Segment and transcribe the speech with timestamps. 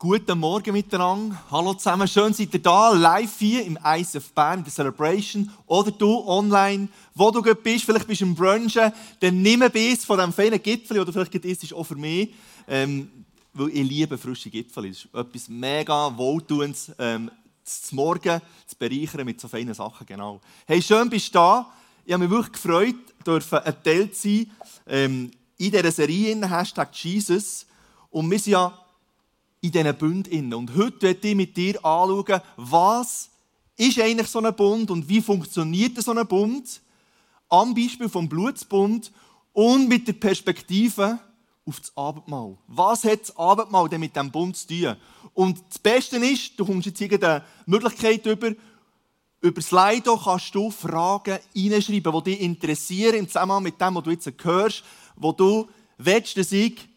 [0.00, 1.42] Guten Morgen miteinander.
[1.50, 2.06] Hallo zusammen.
[2.06, 5.50] Schön seid ihr da, live hier im ISF Bern, der Celebration.
[5.66, 6.86] Oder du online,
[7.16, 7.84] wo du bist.
[7.84, 8.92] Vielleicht bist du im Brunchen.
[9.18, 11.00] Dann nimm ein bisschen von diesem feinen Gipfel.
[11.00, 12.32] Oder vielleicht ist es auch für mich.
[12.68, 13.10] Ähm,
[13.52, 14.88] weil ich liebe frische Gipfel.
[14.88, 16.92] Das ist etwas mega Wohltuendes.
[16.96, 17.28] Ähm,
[17.64, 20.06] zum Morgen zu bereichern mit so feinen Sachen.
[20.06, 20.40] Genau.
[20.64, 21.72] Hey, schön bist du da.
[22.04, 24.48] Ich habe mich wirklich gefreut, dürfen ein Teil sein
[24.86, 27.66] ähm, in dieser Serie, Hashtag Jesus.
[28.10, 28.72] Und wir sind ja
[29.60, 30.54] in diesen Bünden.
[30.54, 33.30] Und heute werde ich mit dir anschauen, was
[33.76, 36.80] ist eigentlich so ein Bund und wie funktioniert so ein Bund?
[37.48, 39.12] Am Beispiel vom Blutsbund
[39.52, 41.18] und mit der Perspektive
[41.64, 42.56] auf das Abendmahl.
[42.66, 44.96] Was hat das Abendmahl denn mit dem Bund zu tun?
[45.34, 48.52] Und das Beste ist, du kommst jetzt die Möglichkeit über,
[49.40, 54.10] über Slido kannst du Fragen reinschreiben, die dich interessieren im Zusammenhang mit dem, was du
[54.10, 54.82] jetzt hörst,
[55.16, 55.68] wo du
[55.98, 56.87] willst, dass ich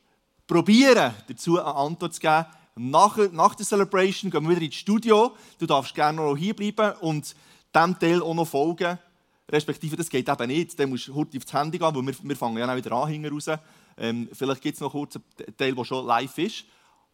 [0.51, 2.45] probieren, dazu eine Antwort zu geben.
[2.75, 5.31] Nach, nach der Celebration gehen wir wieder ins Studio.
[5.57, 7.33] Du darfst gerne noch hier bleiben und
[7.73, 8.99] diesem Teil auch noch folgen.
[9.49, 10.77] Respektive, das geht eben nicht.
[10.77, 13.07] Dann musst du heute aufs Handy gehen, weil wir, wir fangen ja auch wieder an
[13.07, 13.45] hinten raus.
[13.97, 16.65] Ähm, vielleicht gibt es noch kurz einen Teil, der schon live ist.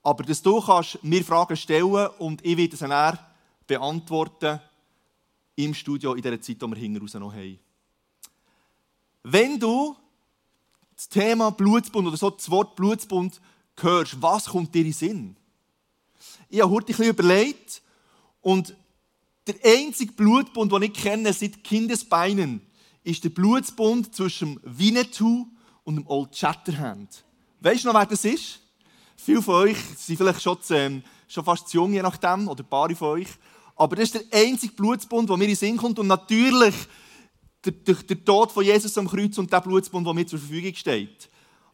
[0.01, 3.19] Aber dass du kannst mir Fragen stellen und ich werde sie dann
[3.67, 4.59] beantworten
[5.57, 7.59] im Studio in der Zeit, die wir hinten raus noch haben.
[9.21, 9.95] Wenn du
[10.97, 13.39] das Thema Blutsbund oder so das Wort Blutsbund
[13.79, 15.35] hörst, was kommt dir in den Sinn?
[16.49, 17.83] Ich habe heute ein bisschen überlegt
[18.41, 18.75] und
[19.45, 22.61] der einzige Blutbund, den ich kenne seit Kindesbeinen,
[23.03, 25.45] ist der Blutsbund zwischen Winnetou
[25.83, 27.23] und dem Old Shatterhand.
[27.61, 28.59] Weißt du noch, wer das ist?
[29.15, 32.69] Viele von euch sind vielleicht schon, ähm, schon fast zu jung, je nachdem, oder ein
[32.69, 33.27] paar von euch.
[33.75, 35.99] Aber das ist der einzige Blutsbund, der mir in den Sinn kommt.
[35.99, 36.75] Und natürlich
[37.71, 41.29] der, der Tod von Jesus am Kreuz und der Blutsbund, der mir zur Verfügung steht.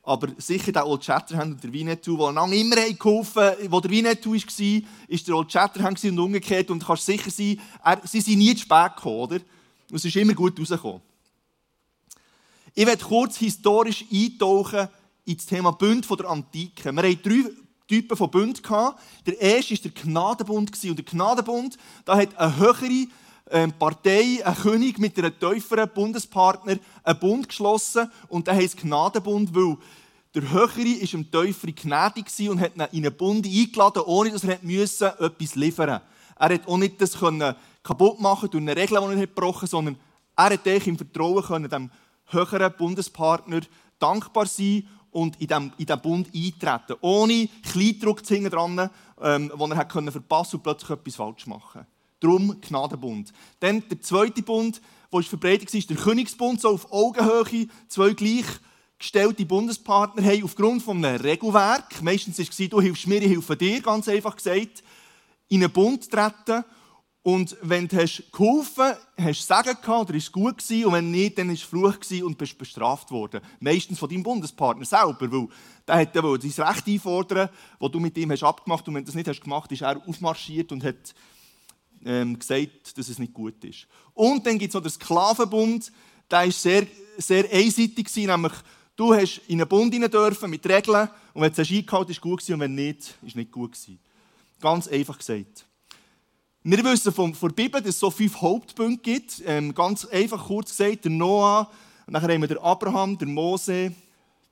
[0.05, 3.89] Aber sicher der Old Shatterhand und der Winnetou, die lange immer geholfen haben, wo der
[3.89, 6.69] Winnetou war, war der Old Shatterhand und umgekehrt.
[6.69, 9.35] Und du kannst sicher sein, er, sie sind nie zu spät gekommen, oder?
[9.35, 11.01] Und es ist immer gut rausgekommen.
[12.75, 14.89] Ich werde kurz historisch eintauchen
[15.25, 16.91] in das Thema Bund der Antike.
[16.91, 17.51] Wir hatten drei
[17.87, 18.61] Typen von Bund.
[19.25, 20.83] Der erste war der Gnadenbund.
[20.83, 23.07] Und der Gnadenbund da hat eine höhere
[23.51, 29.53] ähm, Partei, ein König mit einem tieferen Bundespartner einen Bund geschlossen und der heisst Gnadenbund,
[29.53, 29.77] weil
[30.33, 34.43] der Höhere war dem Teufel gnädig und hat ihn in einen Bund eingeladen, ohne dass
[34.43, 36.07] er müssen, etwas liefern musste.
[36.39, 37.17] Er hat auch nicht das
[37.83, 39.97] kaputt machen durch eine Regel, die er gebrochen hat, sondern
[40.35, 41.91] er hat im Vertrauen können, dem
[42.27, 43.61] höheren Bundespartner
[43.99, 48.89] dankbar sein und in diesem in Bund eintreten, ohne Kleindruck zu dran,
[49.21, 51.85] ähm, den er hat verpassen und plötzlich etwas falsch machen
[52.23, 53.33] Darum Gnadenbund.
[53.59, 59.45] Dann der zweite Bund, der verbreitet war, ist der Königsbund, so auf Augenhöhe, zwei gleichgestellte
[59.45, 64.07] Bundespartner haben aufgrund eines Regelwerk, meistens war es, du hilfst mir, ich helfe dir, ganz
[64.07, 64.83] einfach gesagt,
[65.49, 66.63] in einen Bund treten
[67.25, 71.09] und wenn du hast geholfen hast, du Sagen gehabt oder es gut gewesen, und wenn
[71.09, 73.39] nicht, dann war es Fluch und bist bestraft worden.
[73.61, 75.47] Meistens von deinem Bundespartner selber, weil
[75.87, 79.15] der hat dein Recht einfordern, das du mit ihm hast abgemacht und wenn du das
[79.15, 81.15] nicht hast gemacht, ist er aufmarschiert und hat
[82.05, 83.87] ähm, gesagt, dass es nicht gut ist.
[84.13, 85.91] Und dann gibt es noch den Sklavenbund,
[86.29, 86.87] der war sehr,
[87.17, 88.53] sehr einseitig, nämlich
[88.95, 92.09] du hast in einen Bund rein dürfen mit Regeln und wenn du es eingehalten hast,
[92.09, 93.99] ist gut gewesen, und wenn nicht, ist es nicht gut gewesen.
[94.59, 95.65] Ganz einfach gesagt.
[96.65, 99.43] Wir wissen von, von der Bibel, dass es so fünf Hauptbünde gibt.
[99.45, 101.69] Ähm, ganz einfach kurz gesagt, der Noah,
[102.07, 103.93] dann haben wir den Abraham, der Mose,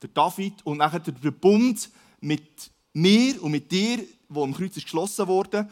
[0.01, 1.89] der David und nachher der Bund
[2.19, 5.69] mit mir und mit dir, der am Kreuz ist geschlossen wurde.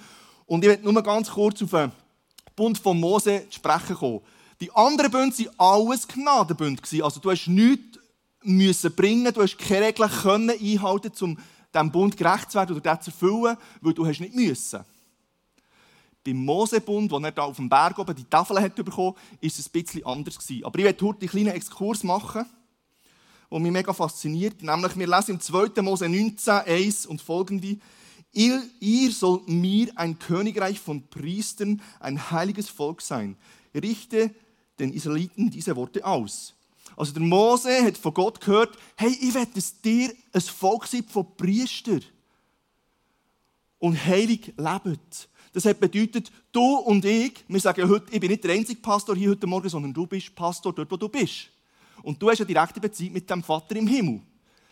[0.50, 1.92] Und ich werde nur ganz kurz auf den
[2.56, 4.22] Bund von Mose zu sprechen kommen.
[4.60, 6.82] Die anderen Bünde waren alles Gnadenbünde.
[7.04, 8.00] Also du hast nichts
[8.42, 11.38] müssen bringen, du hast keine Regeln können einhalten, um
[11.72, 14.84] diesem Bund gerecht zu werden oder den zu erfüllen, weil du hast nicht müssen.
[16.26, 19.68] Beim Mosebund, wo er da auf dem Berg oben die Tafel hat bekommen, ist es
[19.68, 20.66] ein bisschen anders gewesen.
[20.66, 22.44] Aber ich werde heute einen kleinen Exkurs machen,
[23.52, 24.64] der mich mega fasziniert.
[24.64, 25.80] Nämlich, wir lesen im 2.
[25.84, 27.78] Mose 19, 1 und folgende.
[28.32, 33.36] Ihr, ihr sollt mir ein Königreich von Priestern, ein heiliges Volk sein.
[33.74, 34.32] Richte
[34.78, 36.54] den Israeliten diese Worte aus.
[36.96, 41.04] Also der Mose hat von Gott gehört, hey, ich werde dass dir ein Volk sein
[41.08, 42.04] von Priestern
[43.80, 45.30] und heilig lebt.
[45.54, 49.16] Das hat bedeutet, du und ich, wir sagen heute, ich bin nicht der einzige Pastor
[49.16, 51.50] hier heute Morgen, sondern du bist Pastor dort, wo du bist.
[52.04, 54.22] Und du hast eine direkte Beziehung mit dem Vater im Himmel.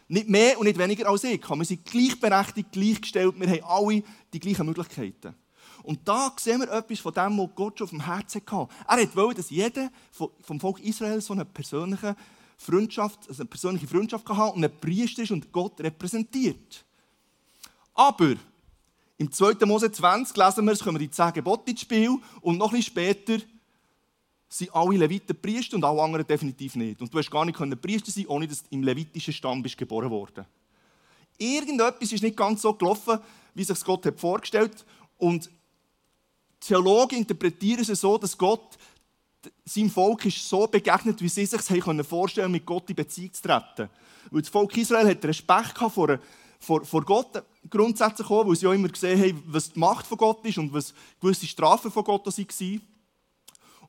[0.08, 1.42] Nicht mehr und nicht weniger als ich.
[1.42, 3.36] Wir sind gleichberechtigt, gleichgestellt.
[3.38, 5.36] Wir haben alle die gleichen Möglichkeiten.
[5.84, 8.74] Und da sehen wir etwas von dem, was Gott schon auf dem Herzen hatte.
[8.88, 12.16] Er wollte, dass jeder vom Volk Israel so eine persönliche
[12.58, 16.86] Freundschaft, also eine persönliche Freundschaft hat und ein Priester ist und Gott repräsentiert.
[17.94, 18.36] Aber
[19.20, 19.66] Im 2.
[19.66, 22.94] Mose 20 lesen wir, es kommen die 10 Gebote ins Spiel und noch ein bisschen
[22.94, 23.40] später
[24.50, 27.02] sind alle Leviten Priester und alle anderen definitiv nicht.
[27.02, 30.10] Und du hast gar nicht Priester sein ohne dass du im levitischen Stamm bist geboren
[30.10, 30.46] worden.
[31.38, 33.20] Irgendetwas ist nicht ganz so gelaufen,
[33.54, 34.86] wie sich Gott hat vorgestellt
[35.18, 35.50] Und
[36.60, 38.78] Theologen interpretieren es so, dass Gott
[39.66, 43.44] seinem Volk ist so begegnet, wie sie sich vorstellen können, mit Gott in Beziehung zu
[43.44, 43.90] treten.
[44.32, 46.20] Weil das Volk Israel hat Respekt vor,
[46.60, 50.18] vor, vor Gott grundsätzlich auch, weil sie auch immer gesehen haben, was die Macht von
[50.18, 52.82] Gott ist und was gewisse Strafen von Gott waren.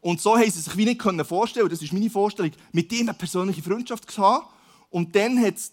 [0.00, 3.14] Und so haben sie sich wie nicht vorstellen das ist meine Vorstellung, mit ihm eine
[3.18, 4.46] persönliche Freundschaft haben.
[4.90, 5.72] Und dann hat es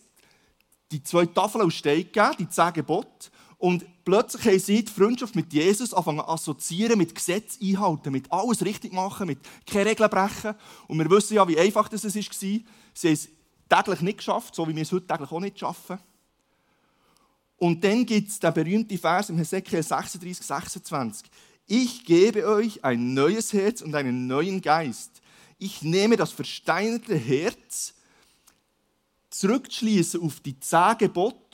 [0.91, 3.29] die zwei Tafeln aus Stein gegeben, die zehn Gebote.
[3.57, 8.31] Und plötzlich haben sie die Freundschaft mit Jesus angefangen zu assoziieren, mit Gesetz einhalten, mit
[8.31, 10.55] alles richtig machen, mit keine Regeln brechen.
[10.87, 12.11] Und wir wissen ja, wie einfach das war.
[12.11, 12.65] Sie
[13.03, 13.29] haben es
[13.69, 15.97] täglich nicht geschafft, so wie wir es heute täglich auch nicht schaffen.
[17.57, 21.29] Und dann gibt es den berühmten Vers im Hesekiel 36, 26.
[21.67, 25.21] Ich gebe euch ein neues Herz und einen neuen Geist.
[25.57, 27.95] Ich nehme das versteinerte Herz,
[29.31, 31.11] zurückzuschließen auf die zehn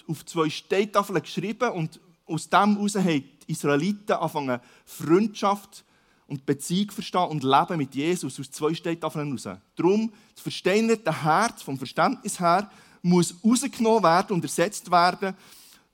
[0.08, 5.86] auf zwei Steintafeln geschrieben und aus dem heraus haben die Israeliten angefangen, Freundschaft
[6.28, 9.60] und Beziehung verstehen und Leben mit Jesus aus zwei Steintafeln heraus.
[9.76, 12.70] Darum, das versteinerte Herz vom Verständnis her
[13.02, 15.36] muss rausgenommen werden und ersetzt werden,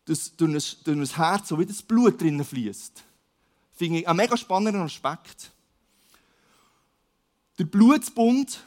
[0.05, 3.03] durch ein, durch ein Herz so wie das Blut drinnen fließt.
[3.77, 5.51] Finde ich einen mega spannenden Aspekt.
[7.59, 8.59] Der Blutsbund,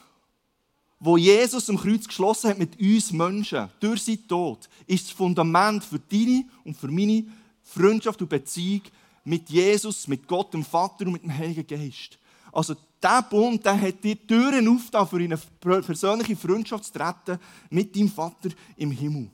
[1.00, 5.82] wo Jesus am Kreuz geschlossen hat mit uns Menschen, durch seinen Tod, ist das Fundament
[5.82, 7.24] für deine und für meine
[7.64, 8.82] Freundschaft und Beziehung
[9.24, 12.16] mit Jesus, mit Gott, dem Vater und mit dem Heiligen Geist.
[12.52, 17.96] Also dieser Bund der hat dir Türen aufgetan, für eine persönliche Freundschaft zu treten mit
[17.96, 19.28] deinem Vater im Himmel.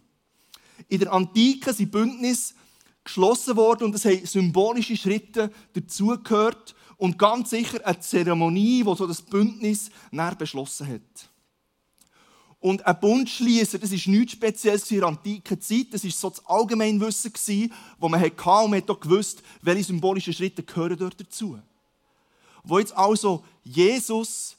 [0.88, 2.55] In der Antike sind Bündnisse
[3.06, 9.06] geschlossen worden und es haben symbolische Schritte dazugehört und ganz sicher eine Zeremonie, die so
[9.06, 11.31] das Bündnis näher beschlossen hat.
[12.58, 15.88] Und ein Bund schließen, das ist nichts Spezielles in der antiken Zeit.
[15.93, 17.49] Das war so das Allgemeinwissen, das
[18.00, 18.50] man hatte.
[18.50, 21.59] Und man hat auch gewusst, welche symbolischen Schritte gehören dort dazu.
[22.64, 24.56] Wo jetzt also Jesus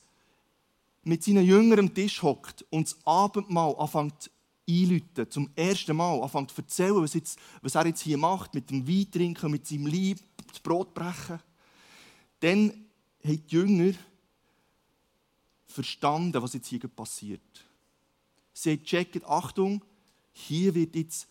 [1.03, 4.29] mit seinen Jüngern am Tisch hockt und das Abendmahl anfängt
[4.67, 8.69] einläuten, zum ersten Mal anfangen zu erzählen, was, jetzt, was er jetzt hier macht, mit
[8.69, 11.39] dem Wein trinken, mit seinem Leib, das Brot brechen,
[12.39, 12.69] dann
[13.23, 13.93] haben die Jünger
[15.65, 17.65] verstanden, was jetzt hier passiert.
[18.53, 19.83] Sie haben gecheckt, Achtung,
[20.31, 21.27] hier wird jetzt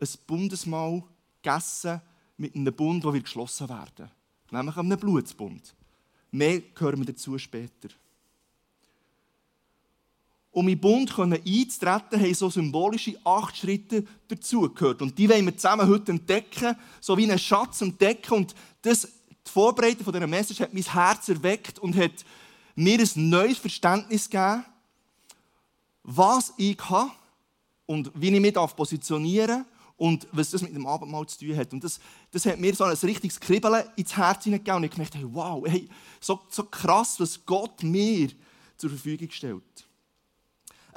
[0.00, 1.02] ein Bundesmahl
[1.42, 2.00] gegessen
[2.36, 4.10] mit einem Bund, der geschlossen werden
[4.50, 5.74] Nämlich einem Blutsbund.
[6.30, 7.88] Mehr hören wir dazu später
[10.56, 15.02] um in den Bund einzutreten, haben so symbolische acht Schritte dazugehört.
[15.02, 18.32] Und die wollen wir zusammen heute entdecken, so wie einen Schatz entdecken.
[18.32, 22.24] Und das, die Vorbereitung dieser Message hat mein Herz erweckt und hat
[22.74, 24.64] mir ein neues Verständnis gegeben,
[26.02, 27.10] was ich habe
[27.84, 29.66] und wie ich mich positionieren darf
[29.98, 31.70] und was das mit dem Abendmahl zu tun hat.
[31.74, 32.00] Und das,
[32.30, 35.62] das hat mir so ein richtiges Kribbeln ins Herz hineingegeben und ich gedacht, hey, wow,
[35.66, 35.86] hey,
[36.18, 38.30] so, so krass, was Gott mir
[38.78, 39.86] zur Verfügung stellt.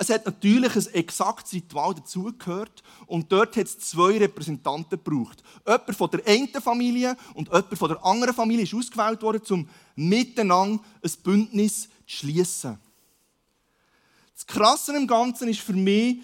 [0.01, 5.44] Es hat natürlich ein exaktes Ritual dazugehört und dort hat es zwei Repräsentanten gebraucht.
[5.68, 9.69] Jemand von der einen Familie und jemand von der anderen Familie ist ausgewählt worden, um
[9.97, 12.80] miteinander ein Bündnis zu schließen.
[14.33, 16.19] Das Krasse im Ganzen ist für mich,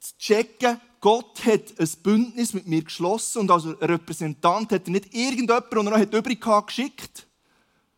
[0.00, 5.14] zu checken, Gott hat ein Bündnis mit mir geschlossen und als Repräsentant hat er nicht
[5.14, 7.26] irgendjemand, der noch übrig hatte, geschickt,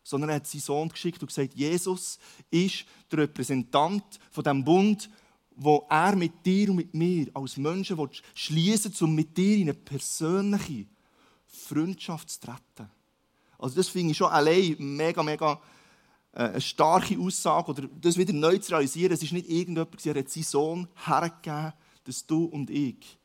[0.07, 2.17] sondern er hat seinen Sohn geschickt und gesagt, Jesus
[2.49, 5.09] ist der Repräsentant von dem Bund,
[5.55, 7.97] wo er mit dir und mit mir als Menschen
[8.33, 10.85] schließen will, um mit dir in eine persönliche
[11.45, 12.89] Freundschaft zu treten.
[13.57, 15.59] Also das finde ich schon allein mega, mega
[16.31, 19.11] äh, eine starke Aussage oder das wieder neu zu realisieren.
[19.11, 21.73] Es ist nicht irgendjemand, der hat seinen Sohn hergegeben,
[22.05, 23.17] dass du und ich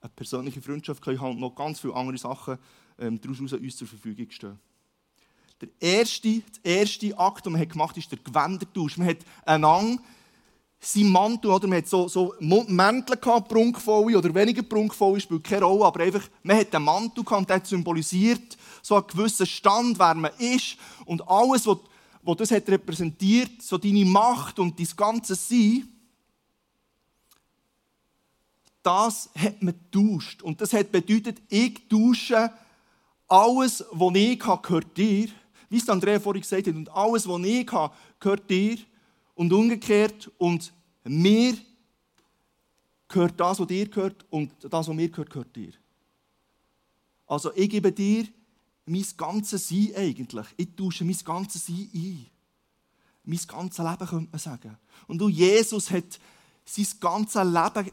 [0.00, 2.56] eine persönliche Freundschaft haben und noch ganz viele andere Sachen
[2.98, 4.58] ähm, daraus uns zur Verfügung stehen.
[5.62, 8.98] Der erste, der erste Akt, den man gemacht hat, ist der Gewändertausch.
[8.98, 10.02] Man hat einander
[10.80, 15.64] seinen Mantel, oder man hat so, so Mäntel gehabt, prunkvolle oder weniger prunkvolle, spielt keine
[15.64, 20.14] Rolle, aber einfach, man hat einen Mantel gehabt, der symbolisiert so einen gewissen Stand, wer
[20.14, 21.78] man ist und alles, was,
[22.22, 25.88] was das hat repräsentiert, so deine Macht und dein ganze Sein,
[28.82, 30.42] das hat man getauscht.
[30.42, 32.50] Und das hat bedeutet, ich tausche
[33.28, 35.28] alles, was ich habe, gehört dir
[35.72, 38.76] wie es Andrea vorhin gesagt hat, und alles, was ich habe, gehört dir
[39.34, 40.30] und umgekehrt.
[40.36, 40.70] Und
[41.02, 41.56] mir
[43.08, 45.72] gehört das, was dir gehört, und das, was mir gehört, gehört dir.
[47.26, 48.26] Also ich gebe dir
[48.84, 50.46] mein ganzes Sein eigentlich.
[50.58, 52.26] Ich tausche mein ganzes Sein ein.
[53.24, 54.76] Mein ganzes Leben, könnte man sagen.
[55.06, 56.20] Und du, Jesus hat
[56.66, 57.90] sein ganzes Leben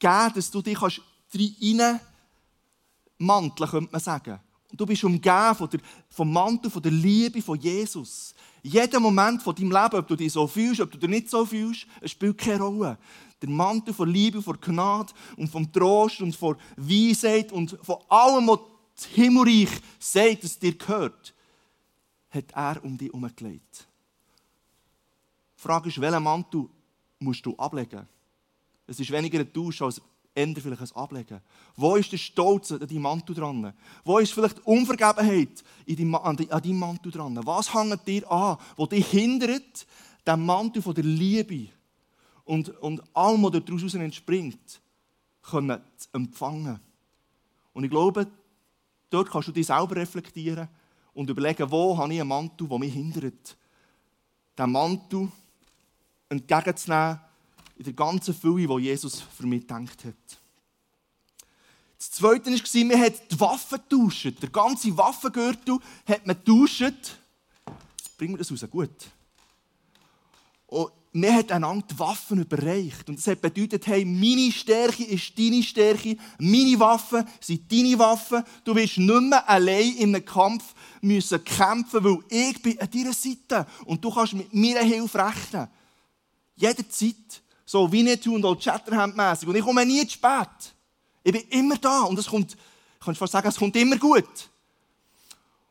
[0.00, 2.00] gegeben, dass du dich rein
[3.18, 4.40] manteln könnte man sagen.
[4.76, 8.34] Du bist umgeben von der, vom Mantel, von der Liebe von Jesus.
[8.62, 11.46] Jeder Moment von deinem Leben, ob du dich so fühlst, ob du dich nicht so
[11.46, 12.98] fühlst, es spielt keine Rolle.
[13.40, 18.48] Der Mantel von Liebe, von Gnade und vom Trost und von Weisheit und von allem,
[18.48, 18.60] was
[18.96, 21.34] das Himmelreich sagt, dass dir gehört,
[22.30, 23.86] hat er um dich herumgelegt.
[25.56, 26.68] Die Frage ist, welchen Mantel
[27.18, 28.08] musst du ablegen?
[28.86, 30.00] Es ist weniger ein Tausch als
[30.34, 31.40] eher vielleicht ein Ablegen.
[31.76, 33.72] Wo ist der Stolz an deinem Mantel dran?
[34.04, 37.38] Wo ist vielleicht die Unvergebenheit an deinem Mantel dran?
[37.44, 39.86] Was hängt dir an, wo dich hindert,
[40.26, 41.68] den Mantel von der Liebe
[42.44, 44.80] und, und allem, was daraus entspringt,
[45.42, 45.78] zu
[46.12, 46.80] empfangen?
[47.72, 48.26] Und ich glaube,
[49.10, 50.68] dort kannst du dich selber reflektieren
[51.12, 53.56] und überlegen, wo habe ich einen Mantel, der mich hindert,
[54.58, 55.30] den Mantel
[56.28, 57.20] entgegenzunehmen,
[57.76, 60.14] in der ganzen Fülle, die Jesus für mich gedacht hat.
[61.98, 64.42] Das Zweite war, man hat die Waffen getauscht.
[64.42, 67.18] Der ganze Waffengürtel hat man getauscht.
[68.18, 68.70] Bringen wir das raus.
[68.70, 68.90] Gut.
[70.66, 73.08] Und man hat einander die Waffen überreicht.
[73.08, 78.42] Und das hat bedeutet, hey, meine Stärke ist deine Stärke, meine Waffen sind deine Waffen.
[78.64, 83.12] Du wirst nicht mehr allein in einem Kampf müssen kämpfen, weil ich bin an deiner
[83.12, 85.68] Seite und du kannst mit meiner Hilfe rechnen.
[86.56, 87.43] Jederzeit.
[87.74, 89.48] So wie nicht und Old Chatterhand-mässig.
[89.48, 90.72] Und ich komme nie zu spät.
[91.24, 92.02] Ich bin immer da.
[92.02, 94.48] Und es kommt, ich kann fast sagen, es kommt immer gut.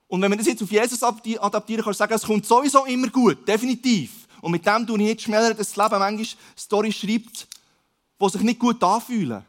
[0.10, 3.08] Und wenn wir das jetzt auf Jesus adaptieren, kann ich sagen, es kommt sowieso immer
[3.08, 3.48] gut.
[3.48, 4.28] Definitiv.
[4.42, 7.48] Und mit dem tue ich nicht schneller, dass das Leben manchmal Story schreibt,
[8.22, 9.46] die sich nicht gut anfühlen.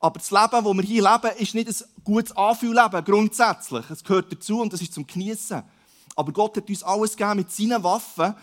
[0.00, 3.88] Aber das Leben, das wir hier leben, ist nicht ein gutes Anfühlleben, grundsätzlich.
[3.88, 5.62] Es gehört dazu und das ist zum Genießen.
[6.14, 8.34] Aber Gott hat uns alles gegeben mit seinen Waffen,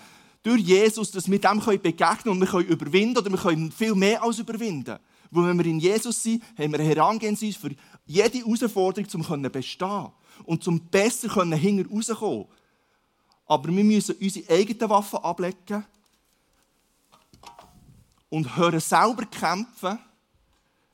[0.44, 3.96] durch Jesus, dass wir dem begegnen können und wir können überwinden oder wir können viel
[3.96, 4.98] mehr als überwinden.
[5.32, 10.08] Weil wenn wir in Jesus sind, haben wir eine Herangehensweise für jede Herausforderung, um bestehen
[10.46, 12.46] und zum besser hinter rauskommen.
[13.46, 15.86] Aber wir müssen unsere eigenen Waffen ablegen
[18.30, 20.00] und hören selber kämpfen.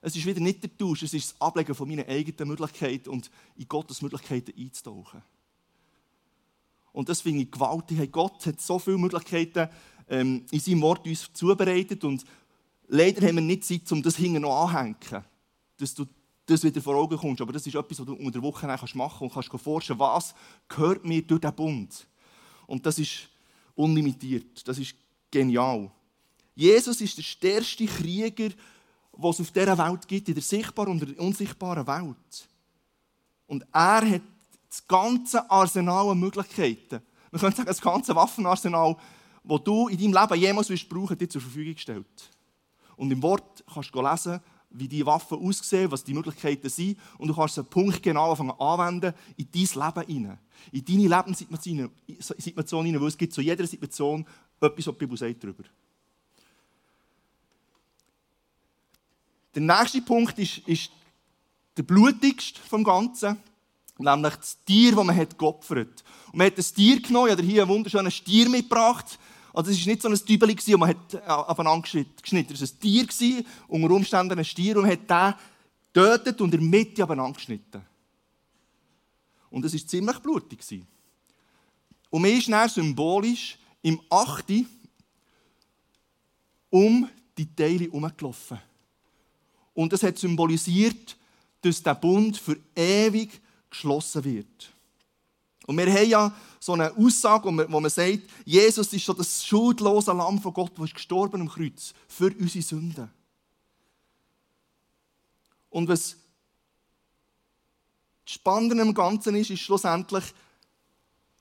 [0.01, 3.29] Es ist wieder nicht der Tausch, es ist das Ablegen von meinen eigenen Möglichkeiten und
[3.57, 5.21] in Gottes Möglichkeiten einzutauchen.
[6.95, 8.09] Und das finde ich gewaltig.
[8.09, 9.67] Gott hat so viele Möglichkeiten
[10.07, 12.23] ähm, in seinem Wort uns zubereitet und
[12.87, 15.25] leider haben wir nicht Zeit, um das hinten noch anzuhängen,
[15.77, 16.05] dass du
[16.45, 17.41] das wieder vor Augen kommst.
[17.41, 20.33] Aber das ist etwas, was du unter der Woche machen kannst und kannst forschen, was
[20.69, 22.07] gehört mir durch den Bund.
[22.65, 23.27] Und das ist
[23.75, 24.65] unlimitiert.
[24.65, 24.95] Das ist
[25.29, 25.91] genial.
[26.55, 28.51] Jesus ist der stärkste Krieger,
[29.11, 32.47] was es auf dieser Welt gibt, in der sichtbaren und der unsichtbaren Welt.
[33.47, 34.21] Und er hat
[34.75, 37.01] das ganze Arsenal an Möglichkeiten.
[37.31, 38.97] Man könnte sagen, das ganze Waffenarsenal,
[39.43, 42.31] das du in deinem Leben jemals wirst brauchen, dir zur Verfügung gestellt.
[42.97, 46.99] Und im Wort kannst du lesen, wie die Waffen aussehen, was die Möglichkeiten sind.
[47.17, 50.39] Und du kannst sie punktgenau anfangen anwenden in dein Leben hinein.
[50.73, 54.25] In deine Lebenssituation hinein, weil es gibt zu jeder Situation
[54.59, 55.45] etwas, was die Bibel sagt.
[59.53, 60.91] Der nächste Punkt ist, ist
[61.77, 63.37] der blutigste vom Ganzen.
[63.97, 66.03] Nämlich das Tier, das man geopfert hat.
[66.27, 69.17] Und man hat das Tier genommen, ich habe hier einen wunderschönen Stier mitgebracht.
[69.53, 71.87] Also es war nicht so ein Tübeli, das man hat äh, aufeinander
[72.21, 72.53] geschnitten.
[72.53, 75.33] Es war ein Tier, unter Umständen ein Stier, und man hat den
[75.95, 77.81] getötet und in der Mitte aufeinander geschnitten.
[79.49, 80.59] Und es war ziemlich blutig.
[82.09, 84.45] Und man ist dann symbolisch im 8.
[86.69, 88.59] um die Teile herumgelaufen.
[89.73, 91.17] Und das hat symbolisiert,
[91.61, 93.41] dass der Bund für ewig
[93.75, 94.71] geschlossen wird.
[95.67, 100.13] Und wir haben ja so eine Aussage, wo man sagt, Jesus ist so das schuldlose
[100.13, 103.11] Lamm von Gott, das ist gestorben am Kreuz für unsere Sünden.
[105.69, 106.15] Und was
[108.25, 110.23] das Spannende am Ganzen ist, ist schlussendlich,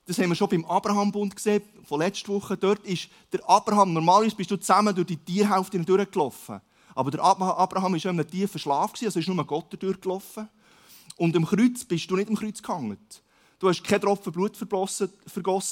[0.07, 2.57] das haben wir schon beim Abraham-Bund gesehen, von letzter Woche.
[2.57, 6.61] Dort ist der Abraham, normalerweise bist du zusammen durch die Tierhälfte durchgelaufen.
[6.95, 10.49] Aber der Abraham war in einem tiefen Schlaf, also ist nur Gott durchgelaufen.
[11.17, 12.99] Und am Kreuz bist du nicht am Kreuz gehangen.
[13.59, 15.11] Du hast kein Tropfen Blut vergossen,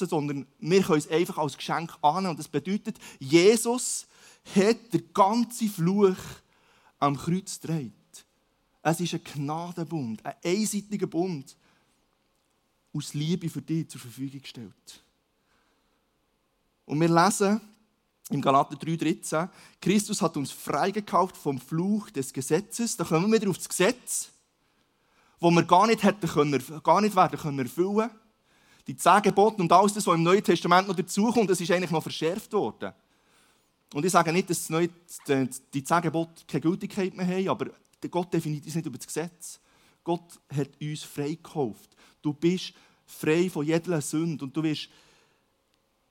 [0.08, 2.30] sondern wir können es einfach als Geschenk annehmen.
[2.30, 4.06] Und das bedeutet, Jesus
[4.54, 6.16] hat den ganzen Fluch
[6.98, 7.92] am Kreuz gedreht.
[8.82, 11.56] Es ist ein Gnadenbund, ein einseitiger Bund,
[12.94, 15.02] aus Liebe für dich zur Verfügung gestellt.
[16.84, 17.60] Und wir lesen
[18.30, 19.48] im Galater 3,13,
[19.80, 22.96] Christus hat uns freigekauft vom Fluch des Gesetzes.
[22.96, 24.30] Da kommen wir wieder auf das Gesetz
[25.42, 28.10] wo wir gar nicht, hätten können, gar nicht werden können erfüllen
[28.86, 32.02] Die zehn und alles das, was im Neuen Testament noch dazukommt, das ist eigentlich noch
[32.02, 32.92] verschärft worden.
[33.92, 37.70] Und ich sage nicht, dass die zehn keine Gültigkeit mehr haben, aber
[38.08, 39.60] Gott definiert uns nicht über das Gesetz.
[40.04, 41.90] Gott hat uns freigekauft.
[42.22, 42.72] Du bist
[43.04, 44.88] frei von jeder Sünde und du wirst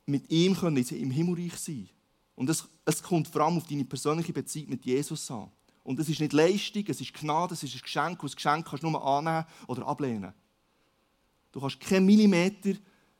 [0.05, 1.89] mit ihm können im Himmelreich sein.
[2.35, 5.49] Und es kommt vor allem auf deine persönliche Beziehung mit Jesus an.
[5.83, 8.21] Und es ist nicht Leistung, es ist Gnade, es ist ein Geschenk.
[8.21, 10.33] Und das Geschenk kannst du nur annehmen oder ablehnen.
[11.51, 12.73] Du kannst keinen Millimeter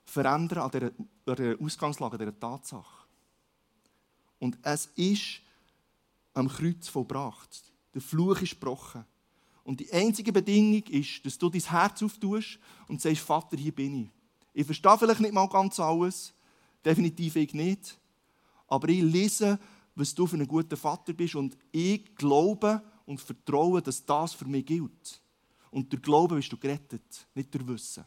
[0.05, 0.91] verändern an dieser,
[1.25, 3.07] an dieser Ausgangslage, an dieser Tatsache.
[4.39, 5.41] Und es ist
[6.33, 7.63] am Kreuz vollbracht.
[7.93, 9.05] Der Fluch ist gebrochen.
[9.63, 14.03] Und die einzige Bedingung ist, dass du dein Herz auftust und sagst, Vater, hier bin
[14.03, 14.09] ich.
[14.53, 16.33] Ich verstehe vielleicht nicht mal ganz alles,
[16.83, 17.97] definitiv ich nicht,
[18.67, 19.59] aber ich lese,
[19.95, 24.45] was du für ein guter Vater bist und ich glaube und vertraue, dass das für
[24.45, 25.21] mich gilt.
[25.69, 28.05] Und durch Glauben bist du gerettet, nicht durch Wissen.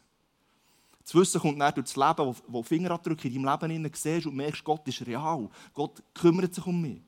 [1.03, 4.35] Das Wissen kommt dann durch das Leben, wo, wo Fingerabdrücke in deinem Leben siehst und
[4.35, 5.49] merkst, Gott ist real.
[5.73, 7.01] Gott kümmert sich um mich.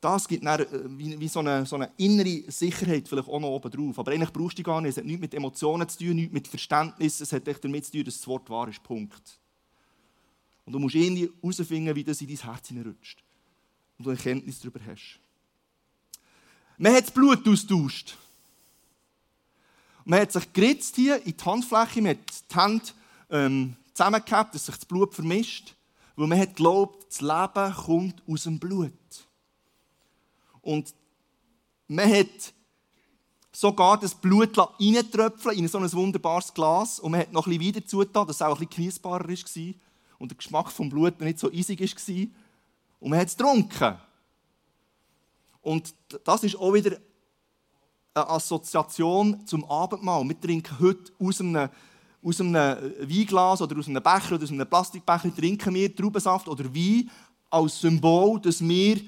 [0.00, 0.66] Das gibt dann äh,
[0.98, 3.98] wie, wie so, eine, so, eine, innere Sicherheit vielleicht auch noch oben drauf.
[3.98, 4.92] Aber eigentlich brauchst du die gar nicht.
[4.92, 7.20] Es hat nichts mit Emotionen zu tun, nichts mit Verständnis.
[7.20, 8.82] Es hat echt damit zu tun, dass das Wort wahr ist.
[8.82, 9.39] Punkt.
[10.70, 13.24] Und du musst irgendwie herausfinden, wie das in dein Herz hineinrutscht.
[13.98, 15.18] Und du eine Kenntnis darüber hast.
[16.78, 18.16] Man hat das Blut austauscht.
[20.04, 22.84] Man hat sich geritzt hier in die Handfläche, man hat die Hände
[23.30, 25.74] ähm, zusammengehabt, dass sich das Blut vermischt.
[26.14, 28.92] Weil man hat geglaubt, das Leben kommt aus dem Blut.
[30.62, 30.94] Und
[31.88, 32.54] man hat
[33.50, 37.84] sogar das Blut reintröpfeln in so ein wunderbares Glas und man hat noch bisschen weiter
[37.84, 39.74] zugetan, dass es auch ein bisschen genießbarer war
[40.20, 42.26] und der Geschmack vom Blut nicht so eisig war.
[43.00, 43.96] Und man hat es getrunken.
[45.62, 46.98] Und das ist auch wieder
[48.12, 50.28] eine Assoziation zum Abendmahl.
[50.28, 51.70] Wir trinken heute aus einem,
[52.22, 52.54] aus einem
[53.00, 57.10] Weinglas oder aus einem Becher oder aus einem Plastikbecher trinken wir Traubensaft oder Wein
[57.48, 59.00] als Symbol, dass wir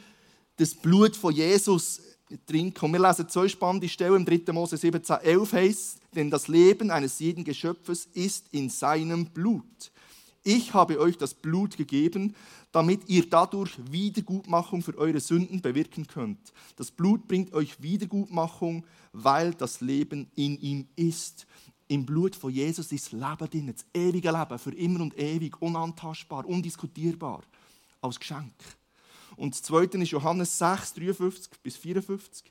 [0.57, 2.01] das Blut von Jesus
[2.47, 2.87] trinken.
[2.87, 4.51] Und wir lesen zwei spannende Stellen im 3.
[4.53, 9.92] Mose 17, 11 heißt, denn das Leben eines jeden Geschöpfes ist in seinem Blut.
[10.45, 12.35] Ich habe euch das Blut gegeben,
[12.73, 16.53] damit ihr dadurch Wiedergutmachung für eure Sünden bewirken könnt.
[16.77, 21.47] Das Blut bringt euch Wiedergutmachung, weil das Leben in ihm ist.
[21.87, 26.45] Im Blut von Jesus ist Leben drin, das ewige Leben, für immer und ewig, unantastbar,
[26.47, 27.43] undiskutierbar,
[28.01, 28.55] als Geschenk.
[29.37, 32.51] Und das zweite ist Johannes 6, 53 bis 54.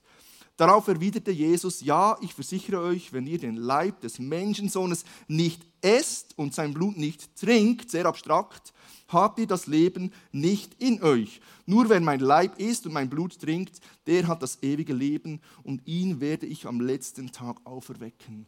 [0.58, 6.38] Darauf erwiderte Jesus, ja, ich versichere euch, wenn ihr den Leib des Menschensohnes nicht esst
[6.38, 8.74] und sein Blut nicht trinkt, sehr abstrakt,
[9.08, 11.42] habt ihr das Leben nicht in euch.
[11.66, 15.86] Nur wer mein Leib isst und mein Blut trinkt, der hat das ewige Leben und
[15.88, 18.46] ihn werde ich am letzten Tag auferwecken.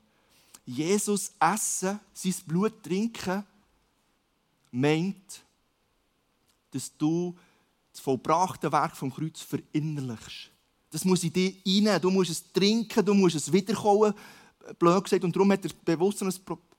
[0.66, 3.44] Jesus essen, sein Blut trinken,
[4.72, 5.44] meint,
[6.72, 7.36] dass du
[7.92, 10.53] das vollbrachte Werk vom Kreuz verinnerlichst.
[10.94, 12.00] Das muss in dich rein.
[12.00, 14.14] Du musst es trinken, du musst es wiederkommen,
[14.78, 15.24] blöd gesagt.
[15.24, 16.32] Und darum hat er bewusst ein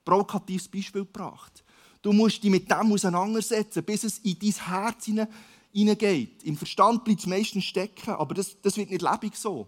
[0.05, 1.61] provokatives Beispiel gebracht.
[2.01, 5.09] Du musst dich mit dem auseinandersetzen, bis es in dein Herz
[5.73, 6.43] hineingeht.
[6.43, 9.67] Im Verstand bleibt es meistens stecken, aber das, das wird nicht lebendig so.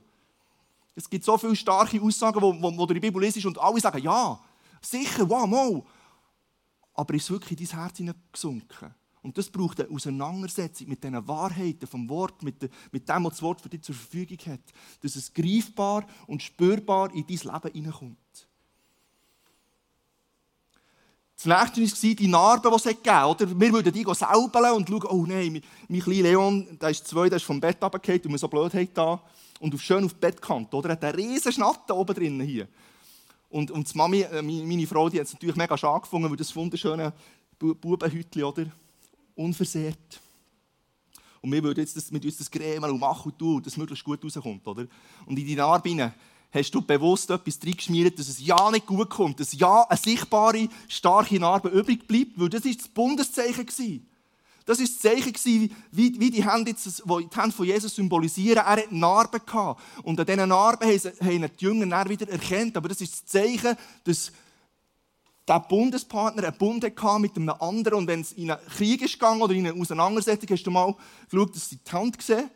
[0.96, 3.82] Es gibt so viele starke Aussagen, wo, wo, wo du die Bibel liest und alle
[3.82, 4.40] sagen, ja,
[4.82, 5.84] sicher, wow, mal.
[6.94, 8.96] Aber ist wirklich in dein Herz hineingesunken?
[9.22, 13.62] Und das braucht eine Auseinandersetzung mit diesen Wahrheiten vom Wort, mit, dem, was das Wort
[13.62, 14.62] für dich zur Verfügung hat.
[15.02, 18.18] Dass es greifbar und spürbar in dein Leben hineinkommt.
[21.36, 23.60] Das nächste war die Narben, die es gegeben hat.
[23.60, 27.30] Wir würden die säubeln und schauen, oh nein, mein, mein kleiner Leon, der ist zwei,
[27.30, 29.22] der ist vom Bett runtergefallen und wir so blöd da.
[29.60, 30.90] Und auf, schön auf die Bettkante, oder?
[30.90, 32.68] hat einen riesen Schnatten oben drin hier.
[33.50, 36.38] Und, und die Mami, äh, meine Frau, die hat es natürlich mega schade gefunden, weil
[36.38, 37.14] das wunderschöne
[37.60, 38.66] Bubenhütchen, oder?
[39.38, 40.22] Unversehrt.
[41.42, 43.78] Und wir würden jetzt das, mit uns das grämen und machen und tun, dass es
[43.78, 44.68] möglichst gut rauskommt.
[44.68, 44.88] Oder?
[45.26, 46.14] Und in die Narbe
[46.52, 50.68] hast du bewusst etwas reingeschmiert, dass es ja nicht gut kommt, dass ja eine sichtbare,
[50.88, 53.66] starke Narbe übrig bleibt, weil das war das Bundeszeichen.
[53.66, 54.08] Gewesen.
[54.66, 58.58] Das war das Zeichen, wie, wie die, Hände jetzt, die, Hände von Jesus symbolisieren.
[58.58, 59.42] Er hatte Narben.
[60.04, 62.76] Und an diesen Narben haben die Jünger dann wieder erkannt.
[62.76, 64.34] Aber das ist das Zeichen, dass
[65.48, 69.14] der Bundespartner einen Bund hatte mit einem anderen und wenn es in einen Krieg ist
[69.14, 70.96] gegangen oder in eine Auseinandersetzung, hast du mal
[71.30, 72.50] geschaut, dass sie die Hand gesehen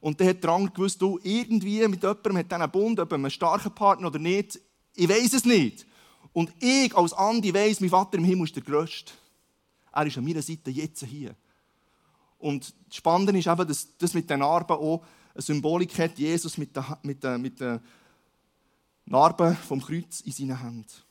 [0.00, 3.30] und dann hat der andere gewusst, du, irgendwie mit jemandem hat einen Bund, ob einen
[3.30, 4.60] starken Partner oder nicht,
[4.94, 5.86] ich weiß es nicht.
[6.32, 9.12] Und ich als Andi weiß, mein Vater im Himmel ist der Größte.
[9.92, 11.34] Er ist an meiner Seite jetzt hier.
[12.38, 15.02] Und das Spannende ist eben, dass das mit den Narben auch
[15.34, 17.80] eine Symbolik hat, Jesus mit den, mit den, mit den
[19.06, 21.05] Narben vom Kreuz in seinen Händen.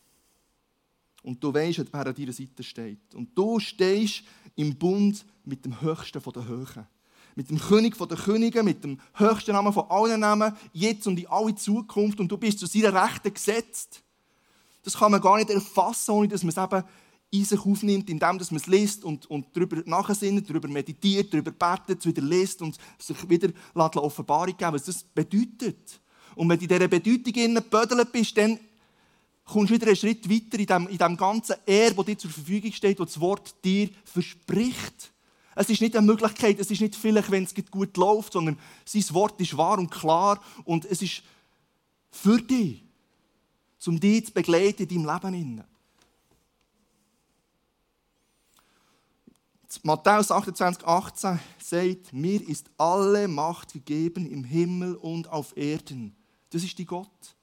[1.25, 3.15] Und du weißt, wer an deiner Seite steht.
[3.15, 4.23] Und du stehst
[4.55, 6.87] im Bund mit dem Höchsten der Höhen.
[7.33, 11.25] Mit dem König der Könige, mit dem höchsten Namen von allen Namen, jetzt und in
[11.25, 12.19] alle Zukunft.
[12.19, 14.03] Und du bist zu seiner Rechte gesetzt.
[14.83, 16.83] Das kann man gar nicht erfassen, ohne dass man es eben
[17.31, 22.05] in sich aufnimmt, indem man es liest und, und darüber nachsinnt, darüber meditiert, darüber betet,
[22.05, 25.99] wieder liest und sich wieder Offenbarung geben was das bedeutet.
[26.35, 28.59] Und wenn du in dieser Bedeutung gebödelt bist, dann
[29.45, 32.31] kommst du wieder einen Schritt weiter in dem, in dem ganzen Erbe, das dir zur
[32.31, 35.11] Verfügung steht, das das Wort dir verspricht.
[35.55, 39.05] Es ist nicht eine Möglichkeit, es ist nicht vielleicht, wenn es gut läuft, sondern sein
[39.11, 41.23] Wort ist wahr und klar und es ist
[42.11, 42.83] für dich,
[43.85, 45.63] um dich zu begleiten in deinem Leben.
[49.83, 56.15] Matthäus 28, 18 sagt, mir ist alle Macht gegeben im Himmel und auf Erden.
[56.49, 57.34] Das ist die Gott.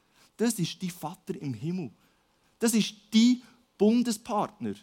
[0.43, 1.93] Das ist die Vater im Himmel.
[2.59, 3.45] Das ist die
[3.79, 4.75] Bundespartner.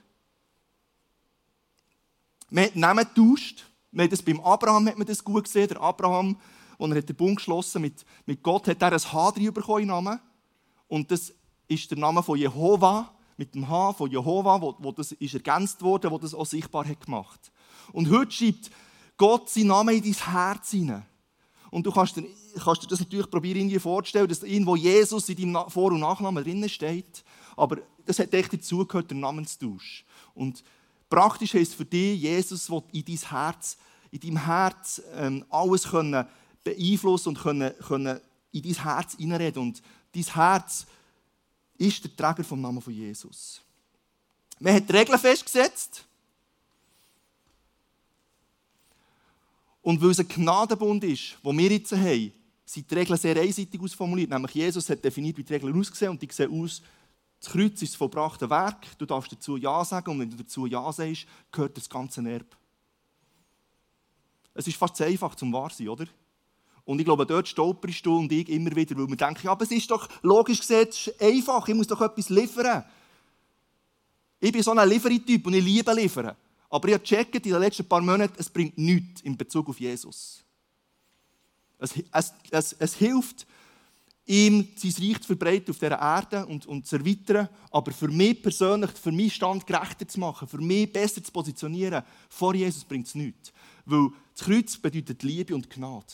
[2.49, 3.65] Man hat Namen getauscht.
[3.91, 5.67] Beim Abraham hat man das gut gesehen.
[5.67, 6.39] Der Abraham,
[6.79, 10.21] als er den Bund geschlossen mit, mit Gott, hat er ein H drin bekommen Namen.
[10.87, 11.33] Und das
[11.67, 15.81] ist der Name von Jehova, mit dem H von Jehova, wo, wo das ist ergänzt
[15.81, 17.51] wurde, wo das auch sichtbar hat gemacht.
[17.91, 18.71] Und heute schreibt
[19.17, 21.05] Gott seinen Namen in dein Herz hinein.
[21.71, 22.25] Und du kannst dir,
[22.63, 26.43] kannst dir das natürlich probieren, irgendwie vorzustellen, dass irgendwo Jesus in deinem Vor- und Nachnamen
[26.43, 27.23] drinnen steht.
[27.55, 30.03] Aber das hat echt dazugehört, der Namenstausch.
[30.33, 30.63] Und
[31.09, 33.77] praktisch heisst für dich, Jesus will in dein Herz,
[34.11, 36.25] in deinem Herz ähm, alles können
[36.63, 38.19] beeinflussen und können, können
[38.51, 39.61] in dein Herz hineinreden.
[39.61, 39.81] Und
[40.13, 40.85] dein Herz
[41.77, 43.61] ist der Träger vom Namen von Jesus.
[44.59, 46.05] Man hat Regeln festgesetzt.
[49.81, 52.33] Und weil es ein Gnadenbund ist, den wir jetzt haben,
[52.65, 54.29] sind die Regeln sehr einseitig ausformuliert.
[54.29, 56.81] Nämlich Jesus hat definiert, wie die Regeln aussehen und die sehen aus,
[57.39, 60.65] das Kreuz ist das vollbrachte Werk, du darfst dazu Ja sagen und wenn du dazu
[60.65, 62.45] Ja sagst, gehört das ganze Erbe.
[64.53, 66.05] Es ist fast zu einfach zum wahr sein, oder?
[66.83, 69.63] Und ich glaube, dort stolperst du und ich immer wieder, weil wir denken, ja, aber
[69.63, 70.89] es ist doch logisch gesehen
[71.19, 72.83] einfach, ich muss doch etwas liefern.
[74.39, 76.35] Ich bin so ein Liefertyp und ich liebe liefern.
[76.69, 79.79] Aber ich habe gecheckt in den letzten paar Monaten, es bringt nichts in Bezug auf
[79.79, 80.43] Jesus.
[81.79, 83.47] Es, es, es, es hilft,
[84.29, 88.41] ihm sein Reich zu verbreiten auf dieser Erde und, und zu erweitern, aber für mich
[88.41, 93.07] persönlich, für meinen Stand gerechter zu machen, für mich besser zu positionieren, vor Jesus bringt
[93.07, 93.51] es nichts.
[93.85, 96.05] Weil das Kreuz bedeutet Liebe und Gnade.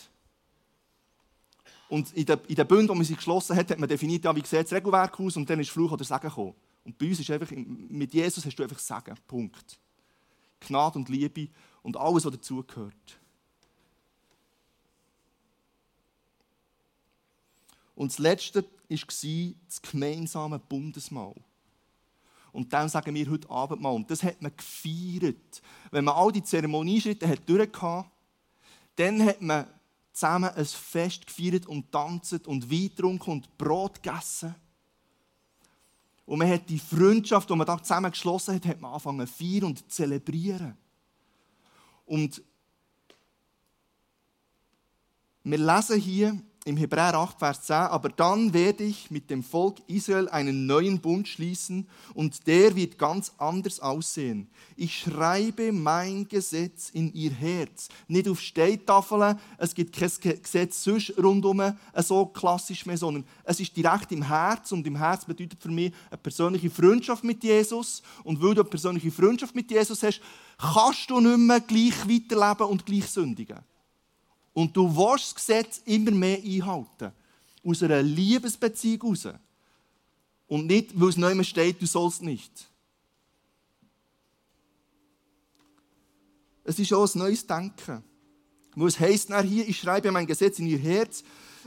[1.89, 4.36] Und in den, in den Bünden, die man sich geschlossen hat, hat man definiert, ja,
[4.36, 6.56] wie sieht das Regelwerk aus und dann ist Fluch oder Segen gekommen.
[6.86, 9.15] Und bei uns ist einfach, mit Jesus hast du einfach Segen.
[9.28, 9.78] Punkt.
[10.67, 11.49] Gnade und Liebe
[11.84, 13.19] und alles, was dazugehört.
[17.95, 21.36] Und das Letzte war das gemeinsame Bundesmahl.
[22.51, 23.93] Und dann sagen wir heute Abendmahl.
[23.93, 25.62] Und das hat man gefeiert.
[25.91, 28.10] Wenn man all die Zeremonieschritte hat durchgehabt,
[28.95, 29.67] dann hat man
[30.13, 34.56] zusammen ein Fest gefeiert und tanzt und Wein getrunken und Brot gegessen.
[36.26, 39.34] Und man hat die Freundschaft, die man da zusammen geschlossen hat, hat man angefangen zu
[39.34, 40.76] feiern und zu zelebrieren.
[42.06, 42.42] Und
[45.44, 49.78] wir lesen hier im Hebräer 8, Vers 10, aber dann werde ich mit dem Volk
[49.86, 54.49] Israel einen neuen Bund schließen und der wird ganz anders aussehen.
[54.75, 57.88] Ich schreibe mein Gesetz in ihr Herz.
[58.08, 60.10] Nicht auf Steintafeln, es gibt kein
[60.41, 61.62] Gesetz sonst rundum
[61.97, 65.93] so klassisch mehr, sondern es ist direkt im Herz und im Herz bedeutet für mich
[66.10, 70.19] eine persönliche Freundschaft mit Jesus und weil du eine persönliche Freundschaft mit Jesus hast,
[70.58, 73.60] kannst du nicht mehr gleich weiterleben und gleich sündigen.
[74.56, 77.12] Und du willst das Gesetz immer mehr einhalten.
[77.62, 79.38] Aus einer Liebesbeziehung heraus.
[80.48, 82.70] Und nicht, weil es nicht mehr steht, du sollst nicht.
[86.63, 88.02] Es ist auch ein neues Denken.
[88.76, 91.24] Wo es heisst hier, ich schreibe mein Gesetz in ihr Herz,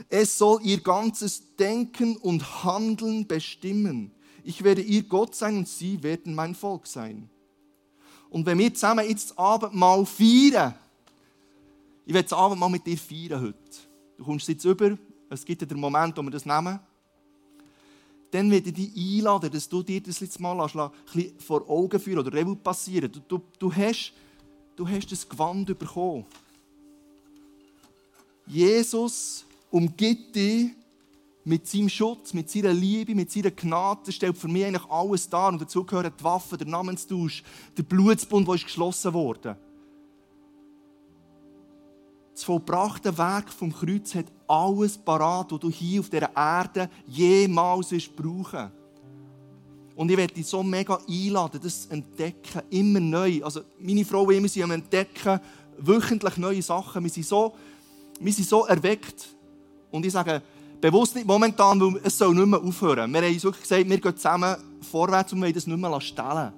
[0.09, 4.11] es soll ihr ganzes Denken und Handeln bestimmen.
[4.43, 7.29] Ich werde ihr Gott sein und sie werden mein Volk sein.
[8.31, 10.73] Und wenn wir zusammen jetzt Abendmahl feiern,
[12.05, 13.57] ich werde das Abend mal mit dir feiern heute.
[14.17, 14.97] Du kommst jetzt über,
[15.29, 16.79] es gibt den Moment, wo wir das nehmen.
[18.31, 21.99] Dann werde ich dich einladen, dass du dir das jetzt mal ein bisschen vor Augen
[21.99, 23.11] führen oder Revue passieren.
[23.11, 24.13] Du, du, du, hast,
[24.75, 26.25] du hast das Gewand bekommen.
[28.45, 30.71] Jesus umgibt dich
[31.43, 34.01] mit seinem Schutz, mit seiner Liebe, mit seiner Gnade.
[34.05, 35.49] Das stellt für mich eigentlich alles dar.
[35.49, 37.43] Und dazu gehören die Waffen, der Namenstausch,
[37.77, 39.57] der Blutsbund, der ist geschlossen wurde.
[42.39, 47.91] Das vollbrachte Werk vom Kreuz hat alles parat, was du hier auf dieser Erde jemals
[47.91, 48.71] wirst brauchen.
[49.93, 53.43] Und ich werde dich so mega einladen, das zu entdecken, immer neu.
[53.43, 55.41] Also meine Frau und ich, wir sind am entdecken,
[55.79, 57.03] wöchentlich neue Sachen.
[57.03, 57.53] Wir sind so,
[58.21, 59.35] wir sind so erweckt.
[59.91, 60.41] Und ich sage,
[60.79, 63.11] bewusst nicht momentan, weil es soll nicht mehr aufhören.
[63.11, 64.55] Wir haben uns wirklich gesagt, wir gehen zusammen
[64.89, 66.53] vorwärts und wollen das nicht mehr stellen.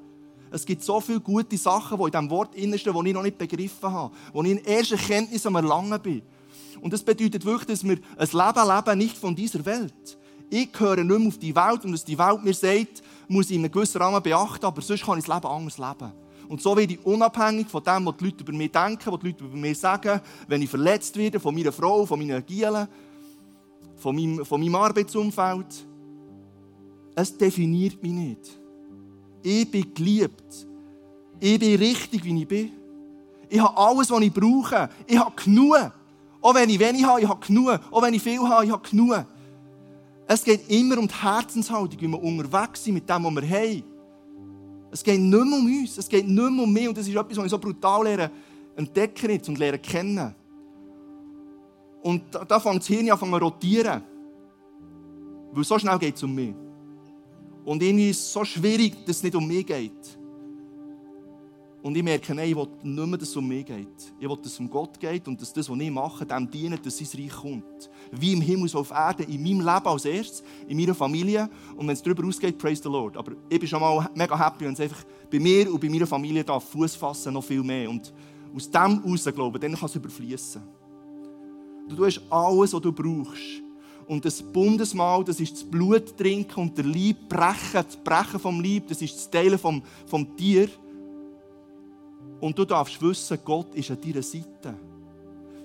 [0.51, 3.37] Es gibt so viele gute Sachen, die in diesem Wort innersten, die ich noch nicht
[3.37, 6.21] begriffen habe, wo ich in erster Kenntnis am Erlangen bin.
[6.81, 10.17] Und das bedeutet wirklich, dass wir ein Leben leben, nicht von dieser Welt.
[10.49, 13.55] Ich gehöre nicht mehr auf die Welt und dass die Welt mir sagt, muss ich
[13.55, 16.11] in einem gewissen Rahmen beachten, aber sonst kann ich das Leben anders leben.
[16.49, 19.27] Und so werde ich unabhängig von dem, was die Leute über mich denken, was die
[19.27, 22.89] Leute über mich sagen, wenn ich verletzt werde von meiner Frau, von meinen Gielen,
[23.95, 25.87] von meinem, von meinem Arbeitsumfeld.
[27.15, 28.60] Es definiert mich nicht.
[29.43, 30.67] Ich bin geliebt.
[31.39, 32.71] Ich bin richtig, wie ich bin.
[33.49, 34.89] Ich habe alles, was ich brauche.
[35.07, 35.91] Ich habe genug.
[36.41, 37.79] Auch wenn ich wenig habe, ich habe genug.
[37.91, 39.25] Auch wenn ich viel habe, ich habe genug.
[40.27, 43.83] Es geht immer um die Herzenshaltung, wie wir unterwegs sind mit dem, was wir haben.
[44.91, 46.87] Es geht nicht mehr um uns, es geht nicht mehr um mich.
[46.87, 48.31] Und das ist etwas, was ich so brutal lehre,
[48.75, 50.35] entdecken und lernen kennen.
[52.01, 54.01] Und da, da fängt das Hirn an zu rotieren.
[55.51, 56.53] Weil so schnell geht es um mich.
[57.63, 60.17] Und irgendwie ist es so schwierig, dass es nicht um mich geht.
[61.83, 64.13] Und ich merke, nein, ich will nicht mehr, dass es um mich geht.
[64.19, 66.85] Ich will, dass es um Gott geht und dass das, was ich mache, dem dient,
[66.85, 67.89] dass sein Reich kommt.
[68.11, 71.49] Wie im Himmel, so auf Erden, in meinem Leben als erstes, in meiner Familie.
[71.75, 73.17] Und wenn es darüber ausgeht, praise the Lord.
[73.17, 76.05] Aber ich bin schon mal mega happy, wenn es einfach bei mir und bei meiner
[76.05, 77.89] Familie da Fuß fassen noch viel mehr.
[77.89, 78.13] Und
[78.55, 80.61] aus dem heraus glauben, dann kann es überfließen.
[81.89, 83.63] Du hast alles, was du brauchst
[84.07, 88.61] und das Bundesmahl, das ist das Blut trinken und der Leib brechen, das Brechen vom
[88.61, 90.69] Leib, das ist das Teilen vom, vom Tier.
[92.39, 94.75] Und du darfst wissen, Gott ist an deiner Seite.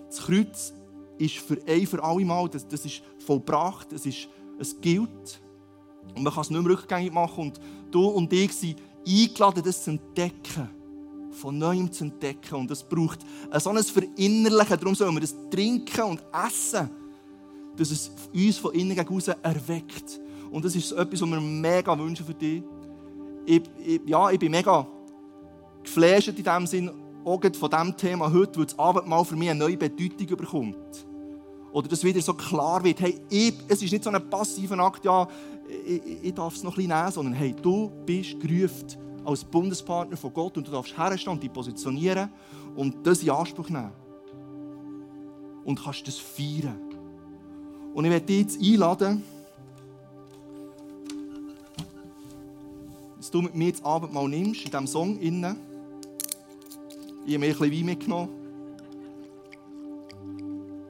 [0.06, 0.74] Das Kreuz
[1.18, 5.40] ist für ein für alle Mal, das, das ist vollbracht, es, ist, es gilt.
[6.14, 7.44] Und man kann es nicht mehr rückgängig machen.
[7.44, 10.68] Und du und ich sind eingeladen, das zu entdecken.
[11.32, 12.54] Von neuem zu entdecken.
[12.54, 13.20] Und es braucht
[13.58, 14.78] so ein Verinnerlichen.
[14.78, 16.90] Darum sollen wir das trinken und essen
[17.76, 20.20] dass es uns von innen gegen erweckt.
[20.50, 22.62] Und das ist etwas, was wir mega wünschen für dich.
[23.44, 24.86] Ich, ich, ja, ich bin mega
[25.82, 26.90] geflasht in diesem Sinn,
[27.24, 31.06] auch von diesem Thema heute, weil das Abendmahl für mich eine neue Bedeutung bekommt.
[31.72, 35.04] Oder dass wieder so klar wird, hey, ich, es ist nicht so ein passiver Akt,
[35.04, 35.28] ja,
[35.86, 38.86] ich, ich darf es noch ein bisschen nehmen, sondern hey, du bist gerufen
[39.24, 42.30] als Bundespartner von Gott und du darfst herstehen und dich positionieren
[42.76, 43.92] und das in Anspruch nehmen.
[45.64, 46.85] Und kannst das feiern.
[47.96, 49.24] Und ich werde dich jetzt einladen,
[53.16, 55.18] dass du mit mir das Abendmahl nimmst, in diesem Song.
[55.18, 55.56] Ich habe
[57.24, 58.28] mir ein bisschen Wein mitgenommen.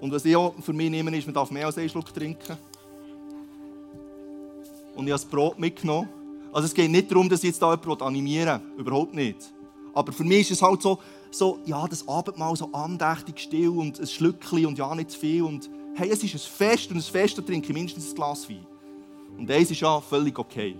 [0.00, 2.58] Und was ich auch für mich nehme, ist, man darf mehr als einen Schluck trinken.
[4.96, 6.08] Und ich habe das Brot mitgenommen.
[6.52, 8.80] Also es geht nicht darum, dass ich jetzt da jemanden animieren will.
[8.80, 9.52] Überhaupt nicht.
[9.94, 10.98] Aber für mich ist es halt so,
[11.30, 15.44] so ja, das Abendmahl so andächtig still und ein Schlückchen und ja, nicht zu viel.
[15.44, 18.48] Und hey, es ist ein Fest und ein Fest, da trinke ich mindestens ein Glas
[18.48, 18.66] Wein.
[19.38, 20.76] Und eins ist ja völlig okay.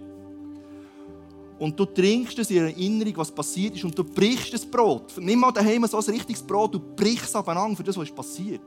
[1.59, 5.15] Und du trinkst es in Erinnerung, was passiert ist, und du brichst das Brot.
[5.19, 8.61] Nimm mal daheim so ein richtiges Brot, du brichst es abeinander für das, was passiert.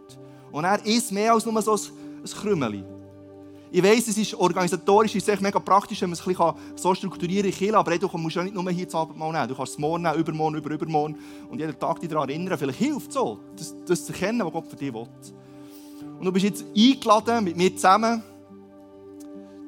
[0.51, 1.79] Und er isst mehr als nur so ein,
[2.23, 2.83] ein Krümeli.
[3.71, 7.51] Ich weiss, es ist organisatorisch ist mega praktisch, wenn man es ein bisschen so strukturieren
[7.51, 9.47] kann, aber du musst ja nicht nur hier das Abendmahl nehmen.
[9.47, 11.15] Du kannst es morgen nehmen, übermorgen, über übermorgen
[11.51, 12.57] und jeden Tag dich daran erinnern.
[12.57, 15.07] Vielleicht hilft es so, das, das zu erkennen, was Gott für dich will.
[16.19, 18.21] Und du bist jetzt eingeladen, mit mir zusammen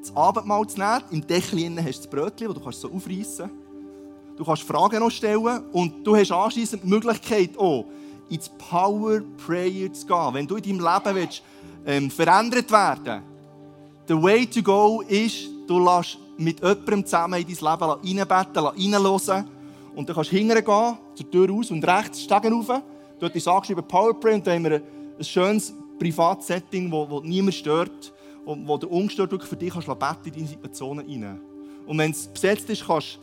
[0.00, 1.02] das Abendmahl zu nehmen.
[1.10, 3.50] Im Deckel hast du das Brötchen, das du kannst so aufreißen
[4.36, 7.84] Du kannst Fragen noch stellen und du hast anschließend die Möglichkeit, auch
[8.28, 10.28] ins Power Prayer zu gehen.
[10.32, 11.42] Wenn du in deinem Leben willst,
[11.86, 13.22] ähm, verändert werden
[14.08, 19.48] The way to go ist, du lässt mit jemandem zusammen in dein Leben reinbeten, reinhören.
[19.94, 22.82] Und dann kannst du hingehen, zur Tür raus und rechts steigen rauf.
[23.20, 24.82] Dort ist angeschrieben Power Prayer und da haben wir
[25.18, 28.12] ein schönes Privatsetting, wo, wo niemand stört,
[28.44, 31.40] wo, wo du ungestört für dich kannst beten in deine Situationen hinein.
[31.86, 33.18] Und wenn es besetzt ist, kannst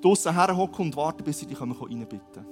[0.00, 2.46] du draussen herhocken und warten, bis sie dich reinbitten können.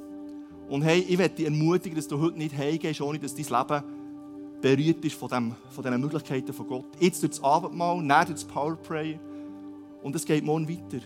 [0.69, 3.85] Und hey, ich möchte dich ermutigen, dass du heute nicht heimgehst, ohne dass dein Leben
[4.61, 6.87] berührt ist von, dem, von diesen Möglichkeiten von Gott.
[6.99, 9.21] Jetzt durch das Abendmahl, dann durch das Powerpray
[10.03, 11.05] und es geht morgen weiter.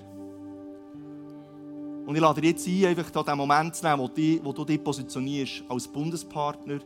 [2.07, 4.65] Und ich lade dich jetzt ein, einfach diesen Moment zu nehmen, wo, die, wo du
[4.65, 6.79] dich positionierst als Bundespartner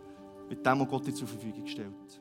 [0.50, 2.19] mit dem, was Gott dir zur Verfügung stellt.